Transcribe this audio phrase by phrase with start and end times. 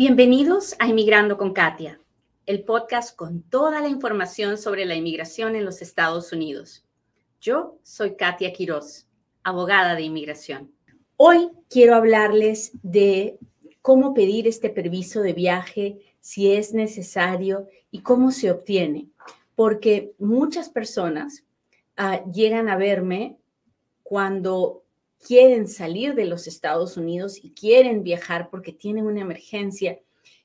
[0.00, 2.00] Bienvenidos a Inmigrando con Katia,
[2.46, 6.86] el podcast con toda la información sobre la inmigración en los Estados Unidos.
[7.38, 9.06] Yo soy Katia Quiroz,
[9.42, 10.72] abogada de inmigración.
[11.18, 13.38] Hoy quiero hablarles de
[13.82, 19.10] cómo pedir este permiso de viaje, si es necesario y cómo se obtiene,
[19.54, 21.44] porque muchas personas
[21.98, 23.36] uh, llegan a verme
[24.02, 24.82] cuando
[25.24, 29.98] quieren salir de los Estados Unidos y quieren viajar porque tienen una emergencia.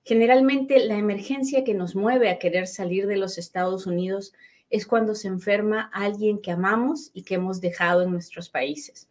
[0.04, 4.34] Generalmente la emergencia que nos mueve a querer salir de los Estados Unidos
[4.70, 9.08] es cuando se enferma alguien que amamos y que hemos dejado en nuestros países.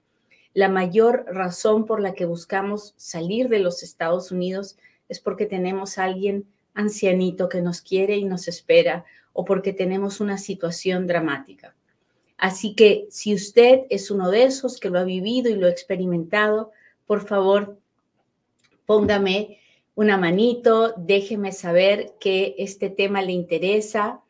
[0.52, 4.77] La mayor razón por la que buscamos salir de los Estados Unidos
[5.08, 10.20] es porque tenemos a alguien ancianito que nos quiere y nos espera o porque tenemos
[10.20, 11.73] una situación dramática.
[12.37, 15.70] Así que si usted es uno de esos que lo ha vivido y lo ha
[15.70, 16.73] experimentado,
[17.06, 17.79] por favor,
[18.87, 19.59] póngame
[19.95, 24.20] una manito, déjeme saber que este tema le interesa.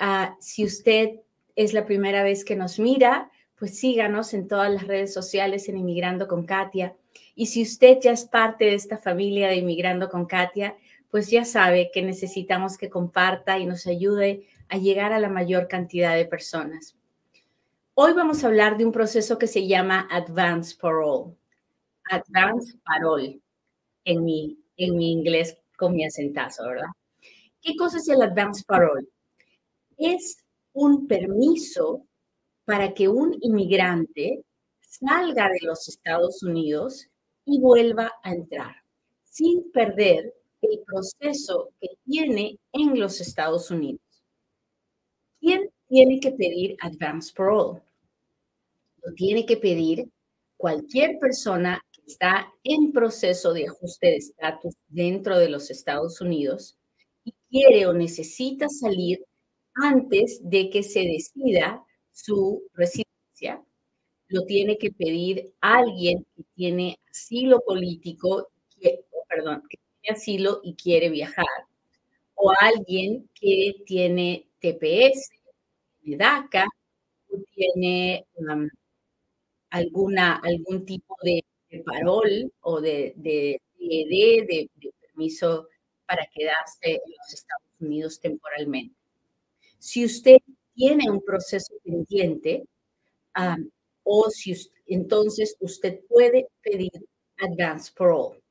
[0.00, 1.20] Uh, si usted
[1.54, 5.76] es la primera vez que nos mira, pues síganos en todas las redes sociales en
[5.76, 6.96] Inmigrando con Katia.
[7.34, 10.76] Y si usted ya es parte de esta familia de Inmigrando con Katia,
[11.10, 15.68] pues ya sabe que necesitamos que comparta y nos ayude a llegar a la mayor
[15.68, 16.96] cantidad de personas.
[17.94, 21.36] Hoy vamos a hablar de un proceso que se llama Advance Parole.
[22.10, 23.38] Advance Parole,
[24.06, 26.88] en mi, en mi inglés con mi acentazo, ¿verdad?
[27.60, 29.06] ¿Qué cosa es el Advance Parole?
[29.98, 30.38] Es
[30.72, 32.06] un permiso
[32.64, 34.42] para que un inmigrante
[34.80, 37.08] salga de los Estados Unidos
[37.44, 38.74] y vuelva a entrar
[39.24, 40.32] sin perder
[40.62, 44.00] el proceso que tiene en los Estados Unidos.
[45.40, 47.82] ¿Quién tiene que pedir advance parole.
[49.02, 50.08] Lo tiene que pedir
[50.56, 56.78] cualquier persona que está en proceso de ajuste de estatus dentro de los Estados Unidos
[57.24, 59.22] y quiere o necesita salir
[59.74, 63.62] antes de que se decida su residencia.
[64.28, 68.48] Lo tiene que pedir alguien que tiene asilo político,
[69.28, 71.44] perdón, que tiene asilo y quiere viajar,
[72.34, 75.41] o alguien que tiene TPS
[76.02, 76.66] de DACA
[77.54, 78.68] tiene um,
[79.70, 81.44] alguna, algún tipo de,
[81.86, 84.70] parol o de, de, de,
[85.00, 85.68] permiso
[86.06, 88.94] para quedarse en los Estados Unidos temporalmente.
[89.78, 90.36] Si usted
[90.74, 92.64] tiene un proceso pendiente,
[94.04, 94.54] o si
[94.86, 96.92] entonces usted puede pedir
[97.38, 98.42] advance parole.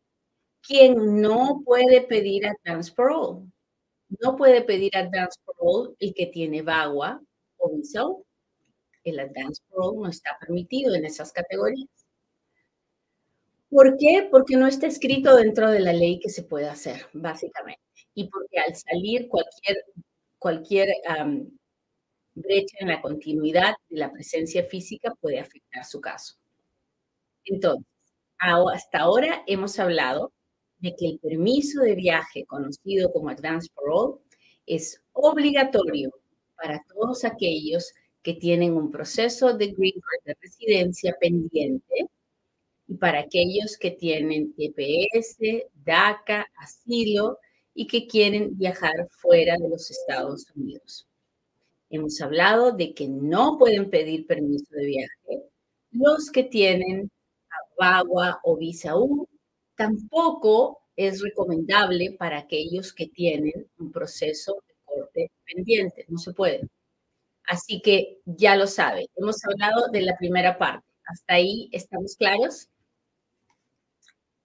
[0.62, 3.46] ¿Quién no puede pedir advance parole?
[4.20, 7.22] No puede pedir advance parole el que tiene VAWA
[9.04, 11.90] El advance parole no está permitido en esas categorías.
[13.70, 14.28] ¿Por qué?
[14.30, 17.82] Porque no está escrito dentro de la ley que se puede hacer, básicamente.
[18.14, 19.78] Y porque al salir cualquier,
[20.38, 20.90] cualquier
[22.34, 26.36] brecha en la continuidad de la presencia física puede afectar su caso.
[27.46, 27.86] Entonces,
[28.40, 30.34] hasta ahora hemos hablado
[30.80, 34.20] de que el permiso de viaje, conocido como Advance Parole,
[34.66, 36.12] es obligatorio
[36.62, 42.08] para todos aquellos que tienen un proceso de green card de residencia pendiente
[42.88, 45.38] y para aquellos que tienen TPS,
[45.86, 47.40] DACA, asilo
[47.74, 51.08] y que quieren viajar fuera de los Estados Unidos.
[51.90, 55.44] Hemos hablado de que no pueden pedir permiso de viaje
[55.92, 57.12] los que tienen
[57.78, 59.28] VAWA o visa U
[59.76, 64.64] Tampoco es recomendable para aquellos que tienen un proceso
[64.96, 66.68] de corte pendiente, no se puede.
[67.48, 70.86] Así que ya lo sabe, hemos hablado de la primera parte.
[71.06, 72.70] ¿Hasta ahí estamos claros?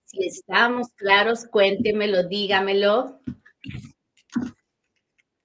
[0.05, 3.21] Si estamos claros, cuéntemelo, dígamelo.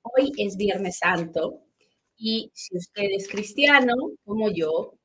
[0.02, 1.62] Hoy es Viernes Santo
[2.18, 4.98] y si usted es cristiano como yo,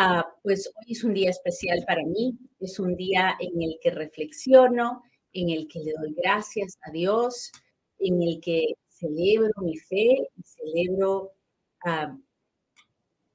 [0.00, 3.90] Ah, pues hoy es un día especial para mí, es un día en el que
[3.90, 5.02] reflexiono,
[5.32, 7.50] en el que le doy gracias a Dios,
[7.98, 11.32] en el que celebro mi fe y celebro,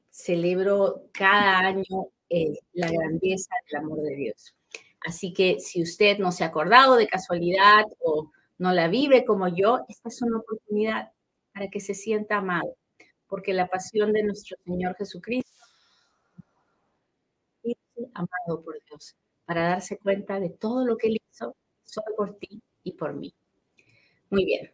[0.10, 4.56] celebro cada año eh, la grandeza del amor de Dios.
[5.06, 9.48] Así que si usted no se ha acordado de casualidad o no la vive como
[9.48, 11.12] yo, esta es una oportunidad
[11.54, 12.76] para que se sienta amado,
[13.28, 15.52] porque la pasión de nuestro Señor Jesucristo
[18.14, 22.62] amado por Dios, para darse cuenta de todo lo que Él hizo solo por ti
[22.84, 23.34] y por mí.
[24.30, 24.72] Muy bien.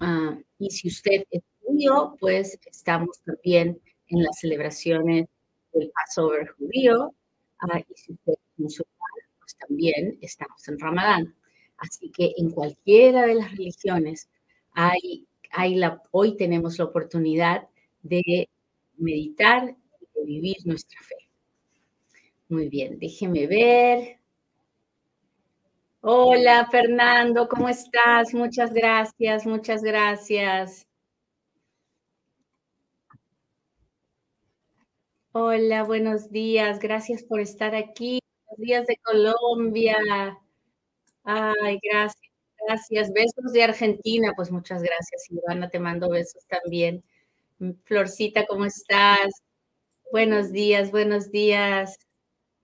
[0.00, 5.26] Ah, y si usted es judío, pues estamos también en las celebraciones
[5.72, 7.14] del Passover judío.
[7.60, 11.34] Ah, y si usted es musulmán, pues también estamos en Ramadán.
[11.78, 14.28] Así que en cualquiera de las religiones
[14.72, 17.68] hay, hay la, hoy tenemos la oportunidad
[18.02, 18.48] de
[18.98, 21.16] meditar y de vivir nuestra fe.
[22.50, 24.19] Muy bien, déjeme ver.
[26.02, 28.32] Hola Fernando, ¿cómo estás?
[28.32, 30.86] Muchas gracias, muchas gracias.
[35.32, 38.18] Hola, buenos días, gracias por estar aquí.
[38.46, 39.98] Buenos días de Colombia.
[41.24, 42.32] Ay, gracias,
[42.66, 43.12] gracias.
[43.12, 47.04] Besos de Argentina, pues muchas gracias, Ivana, te mando besos también.
[47.84, 49.42] Florcita, ¿cómo estás?
[50.10, 51.98] Buenos días, buenos días.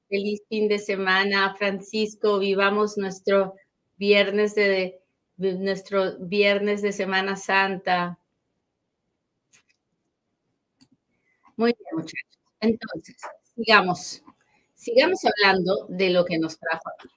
[0.09, 2.39] Feliz fin de semana, Francisco.
[2.39, 3.55] Vivamos nuestro
[3.97, 5.01] viernes de,
[5.37, 8.19] nuestro viernes de Semana Santa.
[11.57, 12.39] Muy bien, muchachos.
[12.61, 13.17] Entonces,
[13.57, 14.23] sigamos.
[14.75, 17.09] Sigamos hablando de lo que nos trajo aquí.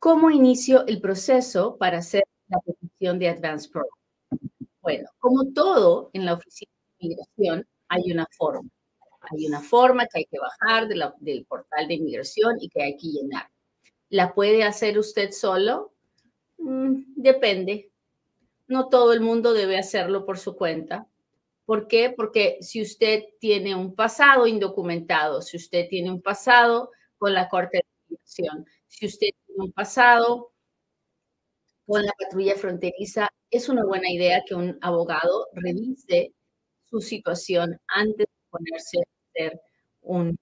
[0.00, 3.86] ¿Cómo inicio el proceso para hacer la petición de Advance Pro?
[4.80, 8.68] Bueno, como todo en la oficina de inmigración, hay una forma.
[9.30, 13.08] Hay una forma que hay que bajar del portal de inmigración y que hay que
[13.08, 13.48] llenar.
[14.08, 15.92] ¿La puede hacer usted solo?
[16.58, 17.90] Mm, depende.
[18.66, 21.06] No todo el mundo debe hacerlo por su cuenta.
[21.64, 22.10] ¿Por qué?
[22.10, 27.78] Porque si usted tiene un pasado indocumentado, si usted tiene un pasado con la Corte
[27.78, 30.52] de Inmigración, si usted tiene un pasado
[31.86, 36.32] con la patrulla fronteriza, es una buena idea que un abogado revise
[36.84, 38.98] su situación antes de ponerse
[39.28, 39.60] hacer
[40.02, 40.38] un,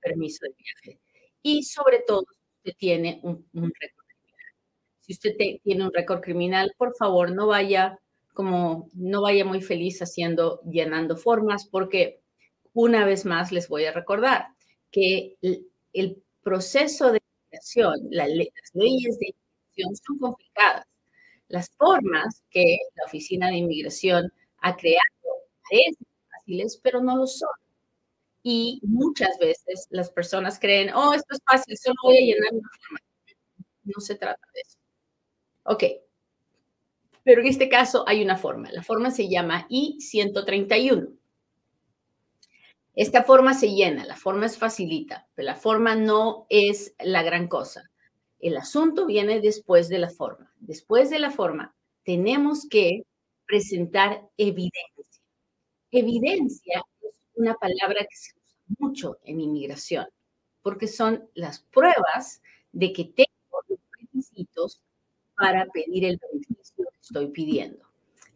[0.00, 1.00] permiso de viaje.
[1.42, 2.24] Y sobre todo,
[2.58, 4.52] usted tiene un, récord criminal.
[5.00, 7.98] Si usted tiene un récord criminal, por favor, no vaya
[8.34, 12.20] como no vaya muy feliz haciendo, llenando formas, porque
[12.72, 14.48] una vez más les voy a recordar
[14.90, 17.20] que el, el proceso de
[18.10, 20.86] las leyes de inmigración son complicadas.
[21.48, 25.00] Las formas que la Oficina de Inmigración ha creado
[25.68, 27.48] parecen fáciles, pero no lo son.
[28.46, 32.68] Y muchas veces las personas creen, oh, esto es fácil, solo voy a llenar una
[32.78, 32.98] forma.
[33.84, 34.78] No se trata de eso.
[35.64, 35.84] Ok.
[37.24, 38.70] Pero en este caso hay una forma.
[38.70, 41.16] La forma se llama I-131.
[42.94, 47.48] Esta forma se llena, la forma es facilita, pero la forma no es la gran
[47.48, 47.90] cosa.
[48.38, 50.52] El asunto viene después de la forma.
[50.60, 51.74] Después de la forma,
[52.04, 53.04] tenemos que
[53.46, 55.22] presentar evidencia.
[55.90, 56.82] Evidencia
[57.36, 60.06] una palabra que se usa mucho en inmigración,
[60.62, 62.42] porque son las pruebas
[62.72, 64.80] de que tengo los requisitos
[65.36, 67.84] para pedir el beneficio que estoy pidiendo.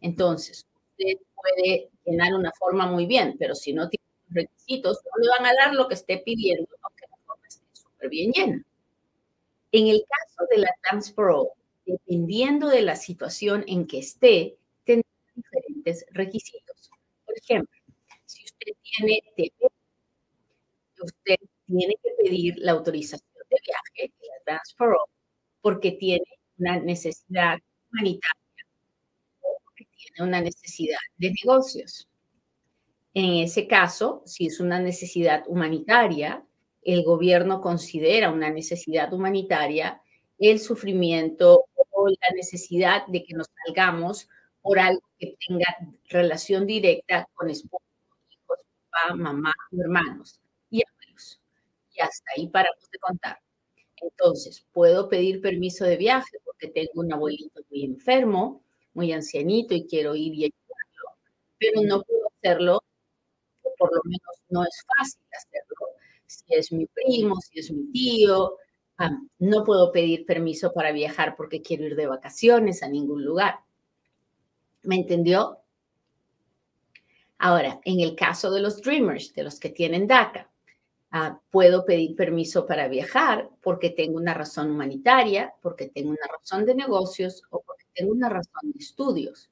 [0.01, 5.29] Entonces, usted puede llenar una forma muy bien, pero si no tiene requisitos, no le
[5.37, 8.63] van a dar lo que esté pidiendo, aunque la forma esté súper bien llena.
[9.71, 10.69] En el caso de la
[11.15, 11.53] Pro,
[11.85, 16.89] dependiendo de la situación en que esté, tendrá diferentes requisitos.
[17.25, 17.78] Por ejemplo,
[21.01, 21.35] usted
[21.65, 24.97] tiene que pedir la autorización de viaje de la Pro
[25.61, 26.25] porque tiene
[26.57, 27.57] una necesidad
[27.91, 28.65] humanitaria
[29.41, 32.07] o porque tiene una necesidad de negocios.
[33.13, 36.45] En ese caso, si es una necesidad humanitaria,
[36.83, 40.01] el gobierno considera una necesidad humanitaria
[40.37, 44.29] el sufrimiento o la necesidad de que nos salgamos
[44.61, 45.65] por algo que tenga
[46.09, 47.81] relación directa con hijos,
[48.91, 51.41] papá, mamá, hermanos y abuelos.
[51.93, 53.39] Y hasta ahí paramos de contar.
[54.01, 59.85] Entonces, puedo pedir permiso de viaje porque tengo un abuelito muy enfermo, muy ancianito y
[59.87, 61.17] quiero ir y ayudarlo,
[61.59, 62.81] pero no puedo hacerlo
[63.79, 65.87] por lo menos no es fácil hacerlo.
[66.27, 68.57] Si es mi primo, si es mi tío,
[69.39, 73.61] no puedo pedir permiso para viajar porque quiero ir de vacaciones a ningún lugar.
[74.83, 75.59] ¿Me entendió?
[77.39, 80.51] Ahora, en el caso de los Dreamers, de los que tienen DACA,
[81.11, 86.65] ah, puedo pedir permiso para viajar porque tengo una razón humanitaria, porque tengo una razón
[86.65, 89.49] de negocios o porque tengo una razón de estudios.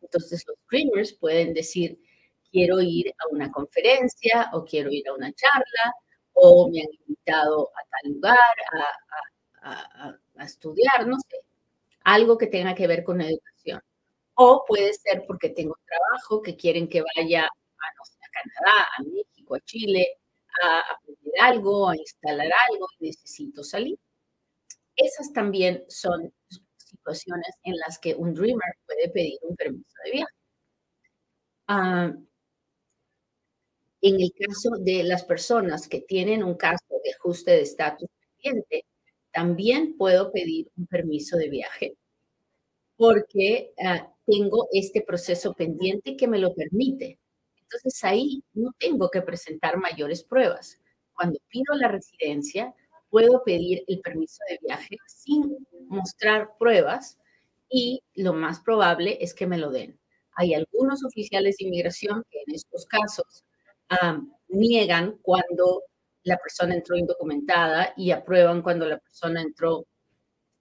[0.00, 1.98] Entonces, los Dreamers pueden decir,
[2.52, 5.92] quiero ir a una conferencia o quiero ir a una charla
[6.34, 8.38] o me han invitado a tal lugar
[9.54, 11.38] a, estudiar, no sé,
[12.04, 13.53] algo que tenga que ver con educación.
[14.36, 17.50] O puede ser porque tengo trabajo que quieren que vaya a,
[18.32, 20.18] Canadá, a México, a Chile,
[20.62, 23.98] a aprender algo, a instalar algo y necesito salir.
[24.96, 26.32] Esas también son
[26.76, 30.34] situaciones en las que un dreamer puede pedir un permiso de viaje.
[31.68, 32.12] Ah,
[34.02, 38.08] en el caso de las personas que tienen un caso de ajuste de estatus
[38.42, 38.84] pendiente,
[39.32, 41.96] también puedo pedir un permiso de viaje
[42.96, 47.18] porque ah, tengo este proceso pendiente que me lo permite.
[47.60, 50.78] Entonces ahí no tengo que presentar mayores pruebas.
[51.14, 52.74] Cuando pido la residencia,
[53.10, 55.56] puedo pedir el permiso de viaje sin
[55.88, 57.18] mostrar pruebas
[57.68, 59.98] y lo más probable es que me lo den.
[60.36, 63.44] Hay algunos oficiales de inmigración que en estos casos
[64.48, 65.82] niegan cuando
[66.24, 69.86] la persona entró indocumentada y aprueban cuando la persona entró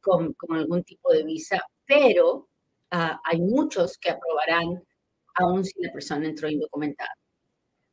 [0.01, 2.49] con, algún tipo de visa, pero
[2.93, 4.83] ah, hay muchos que aprobarán
[5.35, 7.13] aún si la persona entró indocumentada.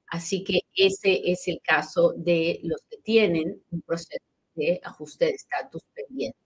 [0.08, 5.32] Así que ese es el caso de los que tienen un proceso de ajuste de
[5.32, 6.38] estatus pendiente.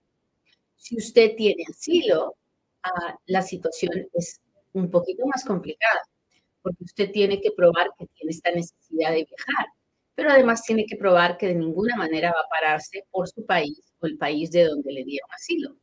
[0.77, 2.35] Si usted tiene asilo,
[2.83, 4.41] ah, la situación es
[4.73, 6.01] un poquito más complicada,
[6.61, 9.67] porque usted tiene que probar que tiene esta necesidad de viajar
[10.15, 13.79] pero además tiene que probar que de ninguna manera va a pararse por su país
[13.99, 15.75] o el país de donde le dieron asilo,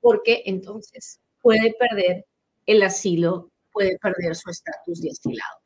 [0.00, 2.24] porque entonces puede perder
[2.64, 5.58] el asilo, puede perder su estatus de asilado.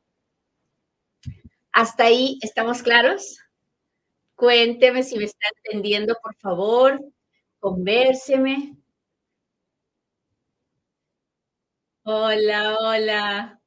[1.73, 3.39] ¿Hasta ahí estamos claros?
[4.35, 7.01] Cuénteme si me está entendiendo, por favor.
[7.61, 8.77] Convérseme.
[12.05, 13.61] Hola, hola.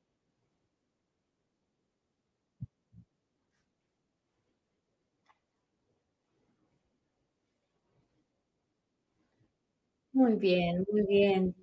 [10.14, 11.54] Muy bien, muy bien.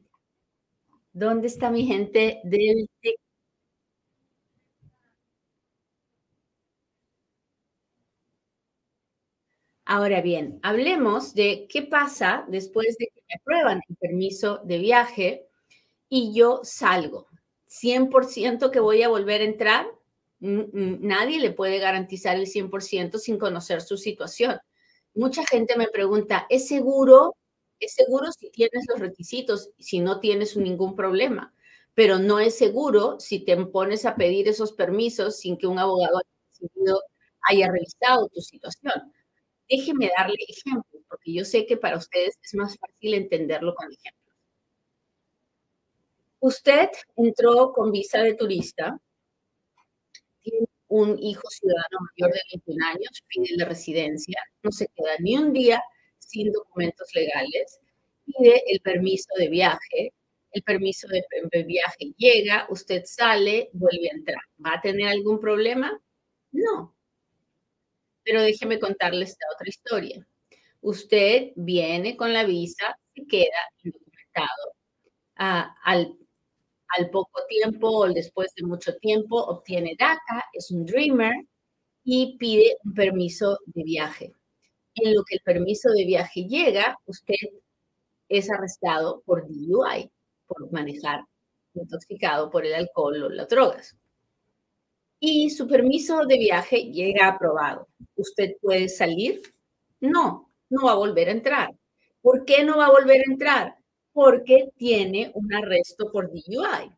[1.18, 2.88] ¿Dónde está mi gente del
[9.84, 15.46] Ahora bien, hablemos de qué pasa después de que me aprueban el permiso de viaje
[16.08, 17.26] y yo salgo.
[17.66, 19.86] ¿100% que voy a volver a entrar?
[20.38, 24.60] Nadie le puede garantizar el 100% sin conocer su situación.
[25.14, 27.34] Mucha gente me pregunta, ¿es seguro
[27.80, 31.54] es seguro si tienes los requisitos, si no tienes ningún problema,
[31.94, 36.20] pero no es seguro si te pones a pedir esos permisos sin que un abogado
[37.48, 39.12] haya revisado tu situación.
[39.68, 44.36] Déjeme darle ejemplos, porque yo sé que para ustedes es más fácil entenderlo con ejemplos.
[46.40, 48.98] Usted entró con visa de turista,
[50.42, 55.36] tiene un hijo ciudadano mayor de 21 años, pide la residencia, no se queda ni
[55.36, 55.82] un día
[56.28, 57.80] sin documentos legales,
[58.24, 60.12] pide el permiso de viaje,
[60.52, 64.42] el permiso de, viaje llega, usted sale, vuelve a entrar.
[64.64, 65.98] ¿Va a tener algún problema?
[66.52, 66.94] No.
[68.24, 70.26] Pero déjeme contarle esta otra historia.
[70.80, 74.74] Usted viene con la visa, se queda indocumentado.
[75.36, 76.14] Ah, al,
[76.96, 81.34] al poco tiempo o después de mucho tiempo obtiene DACA, es un dreamer
[82.04, 84.32] y pide un permiso de viaje
[85.02, 87.34] en lo que el permiso de viaje llega, usted
[88.28, 90.10] es arrestado por DUI,
[90.46, 91.24] por manejar
[91.74, 93.96] intoxicado por el alcohol o las drogas.
[95.20, 97.88] Y su permiso de viaje llega aprobado.
[98.16, 99.40] ¿Usted puede salir?
[100.00, 101.70] No, no va a volver a entrar.
[102.20, 103.76] ¿Por qué no va a volver a entrar?
[104.12, 106.92] Porque tiene un arresto por DUI.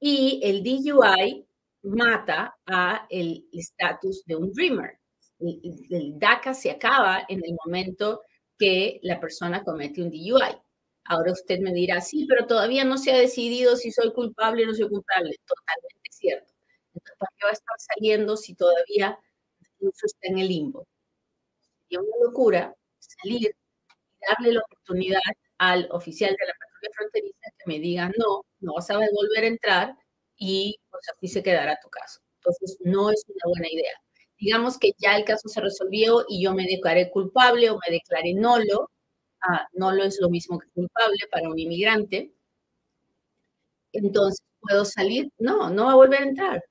[0.00, 1.46] Y el DUI
[1.82, 4.98] mata a el estatus de un dreamer
[5.40, 8.22] el, DACA se acaba en el momento
[8.58, 10.60] que la persona comete un DUI.
[11.04, 14.66] Ahora usted me dirá, sí, pero todavía no se ha decidido si soy culpable o
[14.66, 15.34] no soy culpable.
[15.46, 16.52] Totalmente cierto.
[16.94, 19.18] Entonces, ¿para qué va a estar saliendo si todavía
[19.60, 20.86] incluso está en el limbo?
[21.82, 25.20] Sería una locura salir y darle la oportunidad
[25.58, 29.46] al oficial de la patrulla fronteriza que me diga, no, no vas a volver a
[29.46, 29.96] entrar
[30.36, 32.20] y pues así se quedará tu caso.
[32.38, 33.92] Entonces, no es una buena idea
[34.38, 38.34] digamos que ya el caso se resolvió y yo me declaré culpable o me declaré
[38.34, 38.90] nolo,
[39.42, 42.32] ah, nolo es lo mismo que culpable para un inmigrante,
[43.92, 45.30] entonces, ¿puedo salir?
[45.38, 46.64] No, no va a volver a entrar.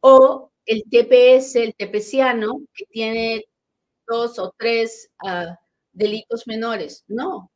[0.00, 3.44] O el TPS, el tepeciano, que tiene
[4.08, 5.58] dos o tres ah,
[5.92, 7.04] delitos menores.
[7.08, 7.50] No,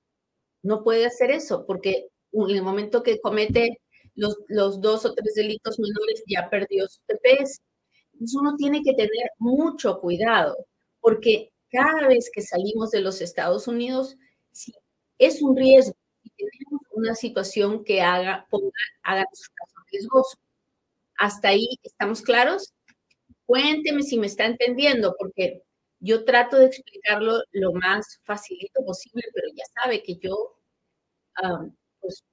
[0.62, 3.78] no puede hacer eso, porque en el momento que comete
[4.16, 7.60] los, los dos o tres delitos menores ya perdió su TPS.
[8.12, 10.57] Entonces uno tiene que tener mucho cuidado,
[11.00, 14.16] porque cada vez que salimos de los Estados Unidos,
[15.19, 18.71] es un riesgo y tenemos una situación que haga, ponga,
[19.02, 19.25] haga
[19.90, 20.38] riesgoso.
[21.19, 22.73] ¿Hasta ahí estamos claros?
[23.47, 25.62] Cuénteme si me está entendiendo, porque
[26.00, 30.57] yo trato de explicarlo lo más facilito posible, pero ya sabe que yo,
[32.00, 32.25] pues,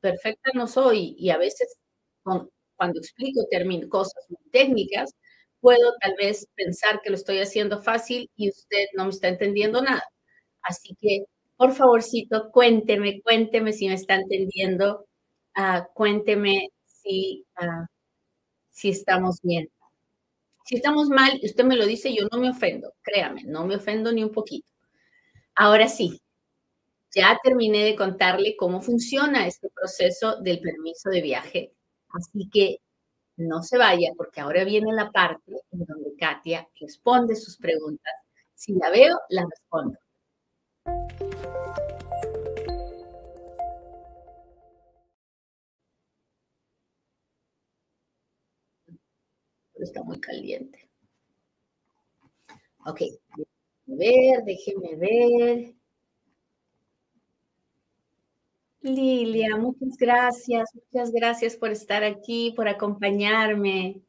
[0.00, 1.76] perfecta no soy y a veces
[2.22, 5.12] con, cuando explico términos, cosas técnicas,
[5.60, 9.82] puedo tal vez pensar que lo estoy haciendo fácil y usted no me está entendiendo
[9.82, 10.04] nada.
[10.62, 11.24] Así que,
[11.56, 15.06] por favorcito, cuénteme, cuénteme si me está entendiendo,
[15.56, 17.86] uh, cuénteme si, uh,
[18.70, 19.68] si estamos bien.
[20.66, 23.76] Si estamos mal y usted me lo dice, yo no me ofendo, créame, no me
[23.76, 24.66] ofendo ni un poquito.
[25.54, 26.20] Ahora sí,
[27.14, 31.73] ya terminé de contarle cómo funciona este proceso del permiso de viaje.
[32.14, 32.78] Así que
[33.36, 38.14] no se vaya porque ahora viene la parte en donde Katia responde sus preguntas.
[38.54, 39.98] Si la veo, la respondo.
[49.74, 50.88] Está muy caliente.
[52.86, 53.00] Ok,
[53.36, 55.73] déjeme ver, déjeme ver.
[58.84, 64.02] Lilia, muchas gracias, muchas gracias por estar aquí, por acompañarme.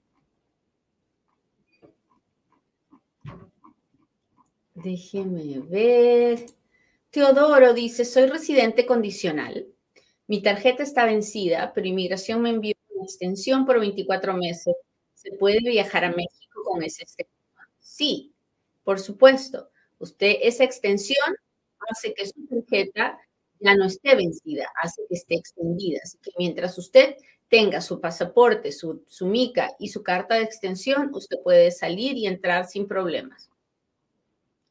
[4.74, 6.48] Déjeme ver.
[7.10, 9.65] Teodoro dice, soy residente condicional.
[10.27, 14.75] Mi tarjeta está vencida, pero inmigración me envió una extensión por 24 meses.
[15.13, 17.38] ¿Se puede viajar a México con esa extensión?
[17.79, 18.34] Sí,
[18.84, 19.70] por supuesto.
[20.00, 21.34] Usted, esa extensión
[21.89, 23.17] hace que su tarjeta
[23.65, 26.00] ya no esté vencida, hace que esté extendida.
[26.03, 27.15] Así que mientras usted
[27.50, 32.27] tenga su pasaporte, su, su mica y su carta de extensión, usted puede salir y
[32.27, 33.50] entrar sin problemas.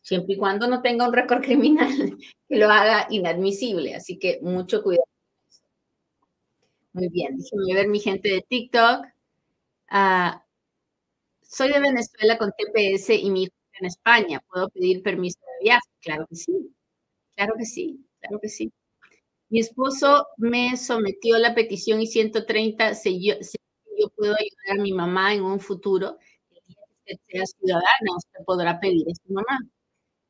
[0.02, 1.88] Siempre y cuando no tenga un récord criminal
[2.48, 3.94] que lo haga inadmisible.
[3.94, 5.06] Así que mucho cuidado.
[6.92, 9.06] Muy bien, déjenme ver mi gente de TikTok.
[9.88, 10.44] Ah,
[11.42, 14.40] soy de Venezuela con TPS y mi hijo en España.
[14.50, 15.88] ¿Puedo pedir permiso de viaje?
[16.02, 16.74] Claro que sí.
[17.36, 18.06] Claro que sí.
[18.20, 18.72] Claro que sí.
[19.50, 23.34] Mi esposo me sometió la petición y 130 si yo,
[23.98, 26.18] yo puedo ayudar a mi mamá en un futuro.
[27.06, 29.58] Que sea ciudadana, usted podrá pedir a su mamá.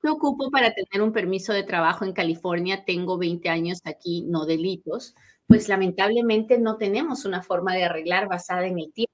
[0.02, 2.84] ¿Qué ocupo para tener un permiso de trabajo en California?
[2.86, 5.14] Tengo 20 años aquí, no delitos.
[5.48, 9.12] Pues lamentablemente no tenemos una forma de arreglar basada en el tiempo.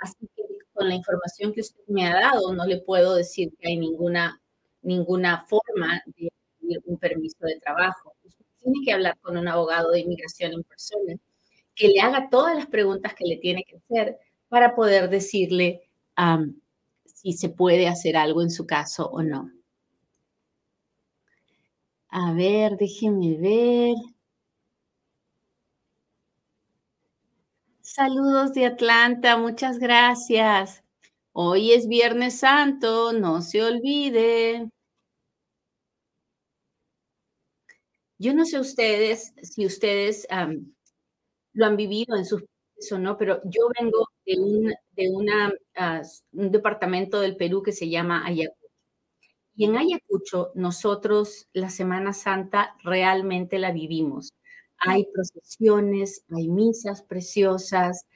[0.00, 3.68] Así que con la información que usted me ha dado, no le puedo decir que
[3.70, 4.40] hay ninguna,
[4.82, 6.30] ninguna forma de
[6.86, 8.14] un permiso de trabajo.
[8.62, 11.14] Tiene que hablar con un abogado de inmigración en persona
[11.74, 15.88] que le haga todas las preguntas que le tiene que hacer para poder decirle
[17.06, 19.50] si se puede hacer algo en su caso o no.
[22.08, 23.94] A ver, déjeme ver.
[27.80, 30.82] Saludos de Atlanta, muchas gracias.
[31.32, 34.68] Hoy es Viernes Santo, no se olvide.
[38.22, 40.28] Yo no sé ustedes, si ustedes
[41.54, 42.44] lo han vivido en sus
[42.92, 47.88] o no, pero yo vengo de un, de ah, un departamento del Perú que se
[47.88, 48.70] llama Ayacucho.
[49.56, 54.32] Y en Ayacucho nosotros la Semana Santa realmente la vivimos.
[54.78, 58.06] Hay procesiones, hay misas preciosas.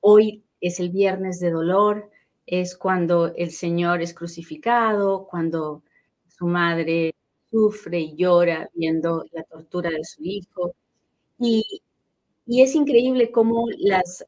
[0.00, 2.10] hoy es el viernes de dolor,
[2.44, 5.82] es cuando el Señor es crucificado, cuando
[6.28, 7.14] su madre
[7.54, 10.74] sufre y llora viendo la tortura de su hijo.
[11.38, 11.62] Y,
[12.46, 14.24] y es increíble cómo las,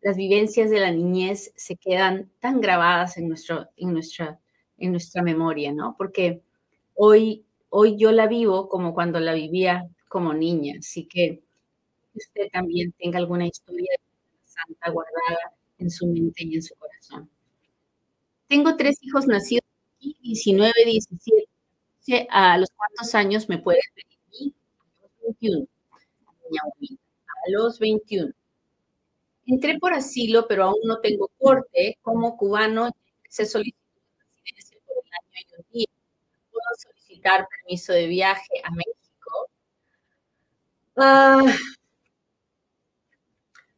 [0.00, 4.38] las vivencias de la niñez se quedan tan grabadas en, nuestro, en, nuestra,
[4.78, 5.96] en nuestra memoria, ¿no?
[5.98, 6.42] Porque
[6.94, 11.42] hoy, hoy yo la vivo como cuando la vivía como niña, así que
[12.14, 13.90] usted también tenga alguna historia
[14.44, 17.28] santa guardada en su mente y en su corazón.
[18.46, 19.64] Tengo tres hijos nacidos
[19.98, 21.53] aquí, 19, 17
[22.30, 24.54] a los cuántos años me puede pedir
[24.98, 25.66] a los 21.
[27.46, 28.32] a los 21.
[29.46, 31.98] Entré por asilo, pero aún no tengo corte.
[32.02, 32.90] Como cubano,
[33.28, 33.78] se solicitó
[34.44, 35.86] residencia por el año y un día.
[36.50, 39.50] ¿Puedo solicitar permiso de viaje a México?
[40.96, 41.42] Ah,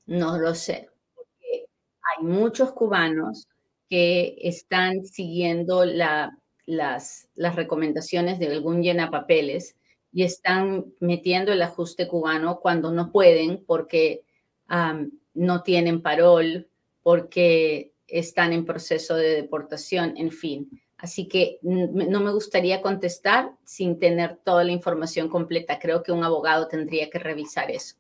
[0.07, 1.67] no lo sé, porque
[2.03, 3.49] hay muchos cubanos
[3.89, 6.37] que están siguiendo la
[6.67, 9.77] las, las recomendaciones de algún llenapapeles
[10.13, 14.25] y están metiendo el ajuste cubano cuando no pueden porque
[15.35, 16.69] no tienen parol,
[17.03, 20.83] porque están en proceso de deportación, en fin.
[20.99, 25.79] Así que no me gustaría contestar sin tener toda la información completa.
[25.79, 27.97] Creo que un abogado tendría que revisar eso.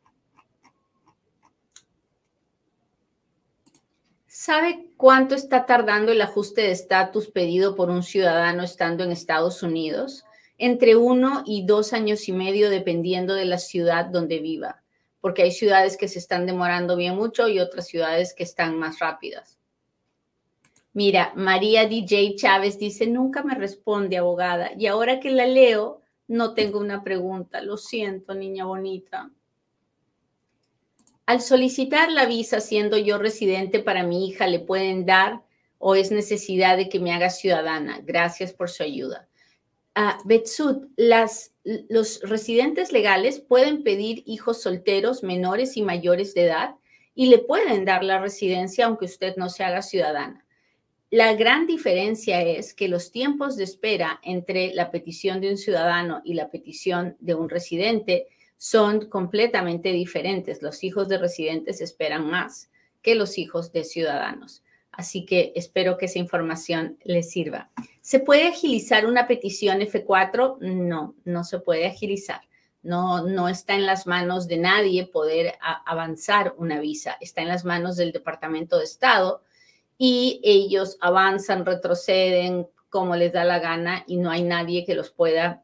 [4.38, 9.62] ¿Sabe cuánto está tardando el ajuste de estatus pedido por un ciudadano estando en Estados
[9.62, 10.26] Unidos?
[10.58, 14.82] Entre uno y dos años y medio, dependiendo de la ciudad donde viva,
[15.22, 18.98] porque hay ciudades que se están demorando bien mucho y otras ciudades que están más
[18.98, 19.58] rápidas.
[20.92, 24.70] Mira, María DJ Chávez dice, nunca me responde, abogada.
[24.76, 27.62] Y ahora que la leo, no tengo una pregunta.
[27.62, 29.30] Lo siento, niña bonita.
[31.26, 35.42] Al solicitar la visa siendo yo residente para mi hija, ¿le pueden dar
[35.78, 38.00] o es necesidad de que me haga ciudadana?
[38.04, 39.28] Gracias por su ayuda.
[39.96, 46.76] Uh, Betsut, las, los residentes legales pueden pedir hijos solteros menores y mayores de edad
[47.14, 50.44] y le pueden dar la residencia aunque usted no se haga ciudadana.
[51.10, 56.20] La gran diferencia es que los tiempos de espera entre la petición de un ciudadano
[56.24, 60.62] y la petición de un residente son completamente diferentes.
[60.62, 62.70] Los hijos de residentes esperan más
[63.02, 64.62] que los hijos de ciudadanos.
[64.90, 67.70] Así que espero que esa información les sirva.
[68.00, 70.58] ¿Se puede agilizar una petición F4?
[70.60, 72.40] No, no se puede agilizar.
[72.82, 77.18] No, no está en las manos de nadie poder avanzar una visa.
[77.20, 79.42] Está en las manos del Departamento de Estado
[79.98, 85.10] y ellos avanzan, retroceden como les da la gana y no hay nadie que los
[85.10, 85.62] pueda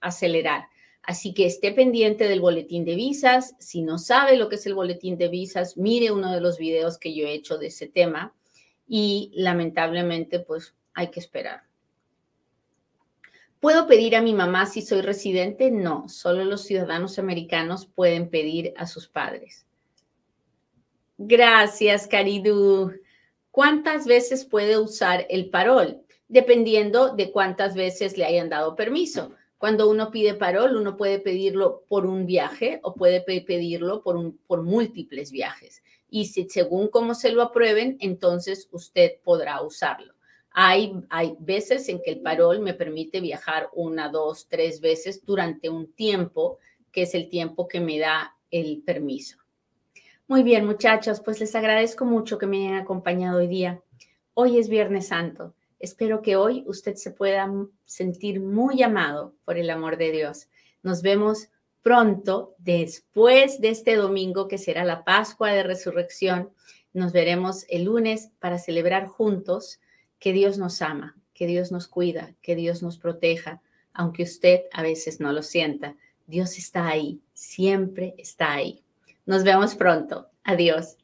[0.00, 0.68] acelerar.
[1.08, 3.56] Así que esté pendiente del boletín de visas.
[3.58, 6.98] Si no sabe lo que es el boletín de visas, mire uno de los videos
[6.98, 8.34] que yo he hecho de ese tema
[8.86, 11.62] y lamentablemente pues hay que esperar.
[13.58, 15.70] ¿Puedo pedir a mi mamá si soy residente?
[15.70, 19.64] No, solo los ciudadanos americanos pueden pedir a sus padres.
[21.16, 22.92] Gracias, Caridu.
[23.50, 26.02] ¿Cuántas veces puede usar el parol?
[26.28, 29.32] Dependiendo de cuántas veces le hayan dado permiso.
[29.58, 35.32] Cuando uno pide parol, uno puede pedirlo por un viaje o puede pedirlo por, múltiples
[35.32, 35.82] viajes.
[36.08, 40.14] Y según cómo se lo aprueben, entonces usted podrá usarlo.
[40.50, 40.92] Hay
[41.40, 46.58] veces en que el parol me permite viajar una, dos, tres veces durante un tiempo,
[46.92, 49.38] que es el tiempo que me da el permiso.
[50.28, 53.82] Muy bien, muchachos, pues les agradezco mucho que me hayan acompañado hoy día.
[54.34, 55.54] Hoy es Viernes Santo.
[55.78, 57.50] Espero que hoy usted se pueda
[57.84, 60.48] sentir muy amado por el amor de Dios.
[60.82, 61.48] Nos vemos
[61.82, 66.50] pronto, después de este domingo que será la Pascua de Resurrección.
[66.92, 69.80] Nos veremos el lunes para celebrar juntos
[70.18, 73.62] que Dios nos ama, que Dios nos cuida, que Dios nos proteja,
[73.92, 75.96] aunque usted a veces no lo sienta.
[76.26, 78.82] Dios está ahí, siempre está ahí.
[79.24, 80.28] Nos vemos pronto.
[80.44, 80.96] Adiós.